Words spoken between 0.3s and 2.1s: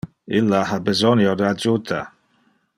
Illa ha besonio de adjuta.